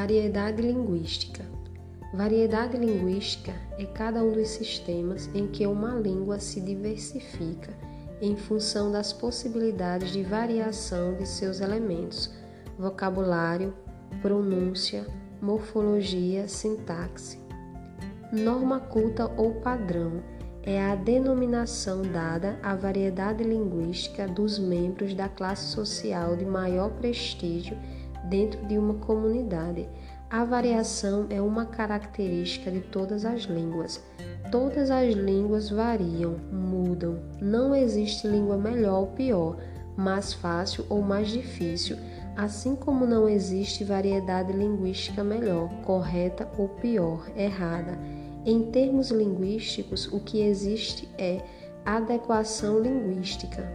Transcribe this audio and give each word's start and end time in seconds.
Variedade 0.00 0.62
linguística. 0.62 1.44
Variedade 2.14 2.76
linguística 2.76 3.52
é 3.76 3.84
cada 3.84 4.22
um 4.22 4.30
dos 4.30 4.46
sistemas 4.46 5.28
em 5.34 5.48
que 5.48 5.66
uma 5.66 5.90
língua 5.90 6.38
se 6.38 6.60
diversifica 6.60 7.72
em 8.22 8.36
função 8.36 8.92
das 8.92 9.12
possibilidades 9.12 10.12
de 10.12 10.22
variação 10.22 11.14
de 11.14 11.26
seus 11.26 11.60
elementos, 11.60 12.32
vocabulário, 12.78 13.74
pronúncia, 14.22 15.04
morfologia, 15.42 16.46
sintaxe. 16.46 17.40
Norma 18.32 18.78
culta 18.78 19.28
ou 19.36 19.54
padrão 19.54 20.22
é 20.62 20.80
a 20.80 20.94
denominação 20.94 22.02
dada 22.02 22.56
à 22.62 22.76
variedade 22.76 23.42
linguística 23.42 24.28
dos 24.28 24.60
membros 24.60 25.12
da 25.12 25.28
classe 25.28 25.72
social 25.72 26.36
de 26.36 26.44
maior 26.44 26.88
prestígio 26.90 27.76
dentro 28.24 28.64
de 28.66 28.78
uma 28.78 28.94
comunidade. 28.94 29.88
A 30.30 30.44
variação 30.44 31.26
é 31.30 31.40
uma 31.40 31.64
característica 31.64 32.70
de 32.70 32.80
todas 32.80 33.24
as 33.24 33.42
línguas. 33.42 34.02
Todas 34.50 34.90
as 34.90 35.14
línguas 35.14 35.70
variam, 35.70 36.36
mudam. 36.52 37.18
Não 37.40 37.74
existe 37.74 38.26
língua 38.26 38.56
melhor 38.56 39.00
ou 39.00 39.06
pior, 39.08 39.56
mais 39.96 40.32
fácil 40.32 40.84
ou 40.88 41.02
mais 41.02 41.28
difícil, 41.28 41.96
assim 42.36 42.76
como 42.76 43.06
não 43.06 43.28
existe 43.28 43.82
variedade 43.82 44.52
linguística 44.52 45.24
melhor, 45.24 45.68
correta 45.82 46.48
ou 46.56 46.68
pior, 46.68 47.26
errada. 47.36 47.98
Em 48.44 48.70
termos 48.70 49.10
linguísticos, 49.10 50.06
o 50.12 50.20
que 50.20 50.40
existe 50.40 51.08
é 51.18 51.42
adequação 51.84 52.78
linguística. 52.78 53.66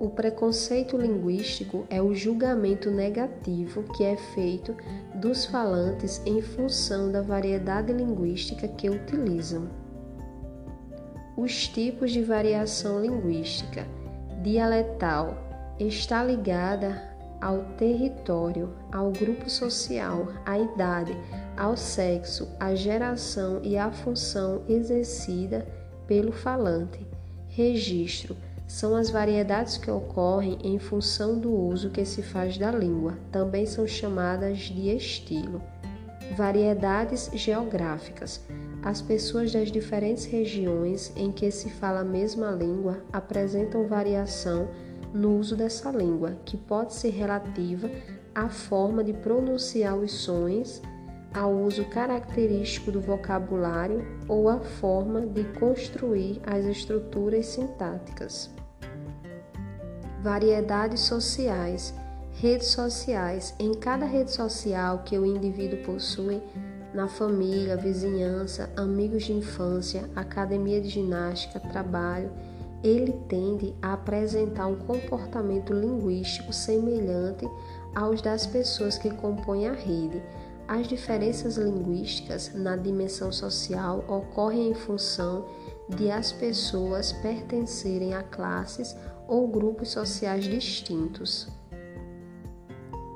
O 0.00 0.08
preconceito 0.08 0.96
linguístico 0.96 1.84
é 1.90 2.00
o 2.00 2.14
julgamento 2.14 2.88
negativo 2.88 3.82
que 3.82 4.04
é 4.04 4.16
feito 4.16 4.76
dos 5.16 5.44
falantes 5.44 6.22
em 6.24 6.40
função 6.40 7.10
da 7.10 7.20
variedade 7.20 7.92
linguística 7.92 8.68
que 8.68 8.88
utilizam. 8.88 9.68
Os 11.36 11.66
tipos 11.66 12.12
de 12.12 12.22
variação 12.22 13.00
linguística 13.00 13.84
dialetal 14.40 15.36
está 15.80 16.22
ligada 16.22 17.02
ao 17.40 17.64
território, 17.76 18.72
ao 18.92 19.10
grupo 19.10 19.50
social, 19.50 20.28
à 20.46 20.58
idade, 20.58 21.16
ao 21.56 21.76
sexo, 21.76 22.48
à 22.60 22.72
geração 22.72 23.60
e 23.64 23.76
à 23.76 23.90
função 23.90 24.62
exercida 24.68 25.66
pelo 26.06 26.30
falante. 26.30 27.04
Registro 27.48 28.36
são 28.68 28.94
as 28.94 29.08
variedades 29.08 29.78
que 29.78 29.90
ocorrem 29.90 30.58
em 30.62 30.78
função 30.78 31.38
do 31.38 31.50
uso 31.50 31.88
que 31.88 32.04
se 32.04 32.22
faz 32.22 32.58
da 32.58 32.70
língua, 32.70 33.18
também 33.32 33.64
são 33.64 33.86
chamadas 33.86 34.58
de 34.58 34.94
estilo. 34.94 35.62
Variedades 36.36 37.30
geográficas. 37.32 38.44
As 38.82 39.00
pessoas 39.00 39.50
das 39.50 39.72
diferentes 39.72 40.26
regiões 40.26 41.10
em 41.16 41.32
que 41.32 41.50
se 41.50 41.70
fala 41.70 42.00
a 42.00 42.04
mesma 42.04 42.50
língua 42.50 43.02
apresentam 43.10 43.88
variação 43.88 44.68
no 45.14 45.38
uso 45.38 45.56
dessa 45.56 45.90
língua, 45.90 46.36
que 46.44 46.58
pode 46.58 46.92
ser 46.92 47.08
relativa 47.08 47.90
à 48.34 48.50
forma 48.50 49.02
de 49.02 49.14
pronunciar 49.14 49.96
os 49.96 50.12
sons, 50.12 50.82
ao 51.32 51.52
uso 51.52 51.84
característico 51.86 52.90
do 52.90 53.00
vocabulário 53.00 54.04
ou 54.28 54.48
à 54.48 54.58
forma 54.58 55.26
de 55.26 55.44
construir 55.58 56.40
as 56.46 56.64
estruturas 56.64 57.46
sintáticas 57.46 58.50
variedades 60.20 61.00
sociais, 61.00 61.94
redes 62.32 62.68
sociais. 62.68 63.54
Em 63.58 63.72
cada 63.74 64.04
rede 64.04 64.32
social 64.32 65.02
que 65.04 65.16
o 65.16 65.24
indivíduo 65.24 65.82
possui, 65.84 66.42
na 66.92 67.06
família, 67.06 67.76
vizinhança, 67.76 68.70
amigos 68.76 69.24
de 69.24 69.32
infância, 69.32 70.08
academia 70.16 70.80
de 70.80 70.88
ginástica, 70.88 71.60
trabalho, 71.60 72.30
ele 72.82 73.12
tende 73.28 73.74
a 73.82 73.92
apresentar 73.92 74.66
um 74.66 74.76
comportamento 74.76 75.72
linguístico 75.72 76.52
semelhante 76.52 77.48
aos 77.94 78.22
das 78.22 78.46
pessoas 78.46 78.96
que 78.96 79.10
compõem 79.10 79.66
a 79.68 79.72
rede. 79.72 80.22
As 80.68 80.86
diferenças 80.86 81.56
linguísticas 81.56 82.52
na 82.54 82.76
dimensão 82.76 83.32
social 83.32 84.04
ocorrem 84.06 84.68
em 84.68 84.74
função 84.74 85.46
de 85.88 86.10
as 86.10 86.30
pessoas 86.30 87.10
pertencerem 87.10 88.12
a 88.12 88.22
classes 88.22 88.94
ou 89.26 89.48
grupos 89.48 89.88
sociais 89.88 90.44
distintos. 90.44 91.48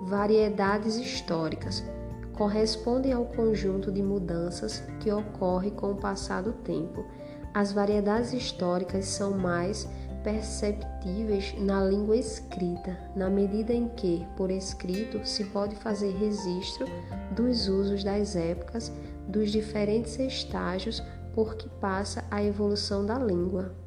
Variedades 0.00 0.96
históricas 0.96 1.84
correspondem 2.32 3.12
ao 3.12 3.26
conjunto 3.26 3.92
de 3.92 4.02
mudanças 4.02 4.82
que 4.98 5.12
ocorre 5.12 5.70
com 5.70 5.92
o 5.92 5.96
passar 5.96 6.42
do 6.42 6.52
tempo. 6.52 7.04
As 7.52 7.72
variedades 7.72 8.32
históricas 8.32 9.04
são 9.04 9.36
mais 9.36 9.86
perceptíveis 10.24 11.54
na 11.58 11.84
língua 11.84 12.16
escrita, 12.16 12.98
na 13.14 13.30
medida 13.30 13.72
em 13.72 13.88
que, 13.90 14.26
por 14.36 14.50
escrito, 14.50 15.24
se 15.24 15.44
pode 15.44 15.76
fazer 15.76 16.10
registro 16.16 16.86
dos 17.30 17.68
usos 17.68 18.02
das 18.02 18.34
épocas, 18.34 18.90
dos 19.28 19.52
diferentes 19.52 20.18
estágios 20.18 21.00
por 21.32 21.54
que 21.54 21.68
passa 21.68 22.24
a 22.30 22.42
evolução 22.42 23.06
da 23.06 23.18
língua 23.18 23.84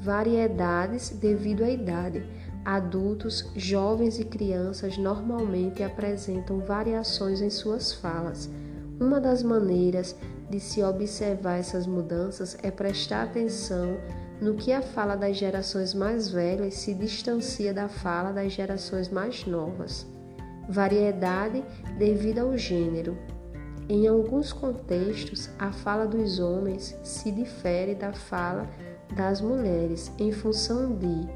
variedades 0.00 1.10
devido 1.10 1.62
à 1.62 1.70
idade. 1.70 2.24
Adultos, 2.64 3.50
jovens 3.54 4.18
e 4.18 4.24
crianças 4.24 4.96
normalmente 4.96 5.82
apresentam 5.82 6.60
variações 6.60 7.40
em 7.40 7.50
suas 7.50 7.92
falas. 7.92 8.50
Uma 8.98 9.20
das 9.20 9.42
maneiras 9.42 10.16
de 10.50 10.58
se 10.58 10.82
observar 10.82 11.58
essas 11.58 11.86
mudanças 11.86 12.58
é 12.62 12.70
prestar 12.70 13.22
atenção 13.22 13.96
no 14.40 14.54
que 14.54 14.72
a 14.72 14.82
fala 14.82 15.14
das 15.14 15.36
gerações 15.36 15.94
mais 15.94 16.28
velhas 16.28 16.74
se 16.74 16.92
distancia 16.92 17.72
da 17.72 17.88
fala 17.88 18.32
das 18.32 18.52
gerações 18.52 19.08
mais 19.08 19.46
novas. 19.46 20.06
Variedade 20.68 21.62
devido 21.98 22.40
ao 22.40 22.56
gênero. 22.56 23.16
Em 23.88 24.06
alguns 24.06 24.52
contextos, 24.52 25.50
a 25.58 25.72
fala 25.72 26.06
dos 26.06 26.38
homens 26.38 26.96
se 27.02 27.30
difere 27.30 27.94
da 27.94 28.12
fala 28.12 28.68
das 29.14 29.40
mulheres 29.40 30.12
em 30.18 30.32
função 30.32 30.96
de 30.96 31.28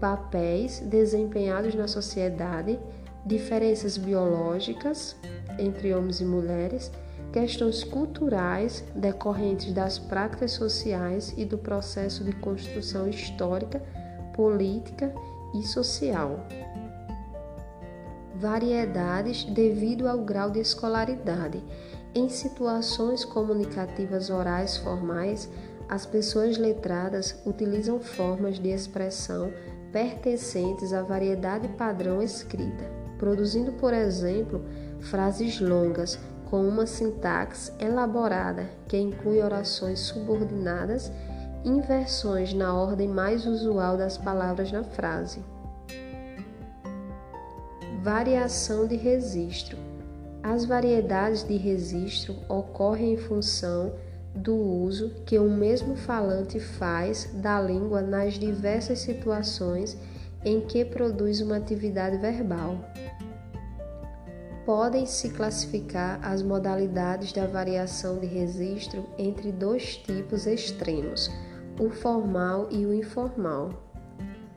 papéis 0.00 0.80
desempenhados 0.80 1.74
na 1.74 1.88
sociedade, 1.88 2.78
diferenças 3.24 3.96
biológicas 3.96 5.16
entre 5.58 5.92
homens 5.92 6.20
e 6.20 6.24
mulheres, 6.24 6.92
questões 7.36 7.84
culturais 7.84 8.82
decorrentes 8.94 9.70
das 9.70 9.98
práticas 9.98 10.52
sociais 10.52 11.34
e 11.36 11.44
do 11.44 11.58
processo 11.58 12.24
de 12.24 12.32
construção 12.32 13.06
histórica, 13.06 13.82
política 14.32 15.12
e 15.54 15.62
social. 15.62 16.46
Variedades 18.36 19.44
devido 19.44 20.08
ao 20.08 20.16
grau 20.22 20.50
de 20.50 20.60
escolaridade. 20.60 21.62
Em 22.14 22.30
situações 22.30 23.22
comunicativas 23.22 24.30
orais 24.30 24.78
formais, 24.78 25.46
as 25.90 26.06
pessoas 26.06 26.56
letradas 26.56 27.38
utilizam 27.44 28.00
formas 28.00 28.58
de 28.58 28.70
expressão 28.70 29.52
pertencentes 29.92 30.90
à 30.94 31.02
variedade 31.02 31.68
padrão 31.68 32.22
escrita, 32.22 32.90
produzindo, 33.18 33.72
por 33.72 33.92
exemplo, 33.92 34.64
frases 35.00 35.60
longas 35.60 36.18
com 36.46 36.66
uma 36.66 36.86
sintaxe 36.86 37.72
elaborada 37.78 38.68
que 38.88 38.96
inclui 38.96 39.40
orações 39.42 40.00
subordinadas, 40.00 41.12
inversões 41.64 42.52
na 42.52 42.74
ordem 42.74 43.08
mais 43.08 43.46
usual 43.46 43.96
das 43.96 44.16
palavras 44.16 44.70
na 44.70 44.84
frase. 44.84 45.42
Variação 48.02 48.86
de 48.86 48.96
registro. 48.96 49.76
As 50.42 50.64
variedades 50.64 51.42
de 51.42 51.56
registro 51.56 52.36
ocorrem 52.48 53.14
em 53.14 53.16
função 53.16 53.92
do 54.32 54.54
uso 54.54 55.10
que 55.24 55.38
o 55.38 55.50
mesmo 55.50 55.96
falante 55.96 56.60
faz 56.60 57.30
da 57.34 57.60
língua 57.60 58.00
nas 58.00 58.34
diversas 58.34 59.00
situações 59.00 59.98
em 60.44 60.60
que 60.60 60.84
produz 60.84 61.40
uma 61.40 61.56
atividade 61.56 62.18
verbal. 62.18 62.78
Podem-se 64.66 65.30
classificar 65.30 66.18
as 66.22 66.42
modalidades 66.42 67.32
da 67.32 67.46
variação 67.46 68.18
de 68.18 68.26
registro 68.26 69.06
entre 69.16 69.50
dois 69.50 69.96
tipos 69.96 70.46
extremos, 70.46 71.30
o 71.80 71.88
formal 71.88 72.68
e 72.70 72.84
o 72.84 72.92
informal. 72.92 73.70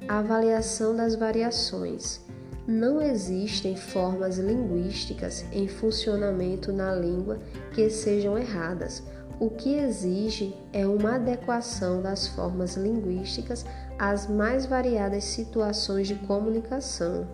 Avaliação 0.07 0.93
das 0.93 1.15
variações. 1.15 2.19
Não 2.67 3.01
existem 3.01 3.77
formas 3.77 4.37
linguísticas 4.37 5.45
em 5.53 5.67
funcionamento 5.67 6.73
na 6.73 6.93
língua 6.93 7.39
que 7.73 7.89
sejam 7.89 8.37
erradas 8.37 9.03
o 9.39 9.49
que 9.49 9.75
exige 9.75 10.53
é 10.73 10.85
uma 10.85 11.15
adequação 11.15 12.01
das 12.01 12.27
formas 12.27 12.75
linguísticas 12.75 13.65
às 13.97 14.27
mais 14.27 14.65
variadas 14.65 15.23
situações 15.23 16.09
de 16.09 16.15
comunicação. 16.15 17.25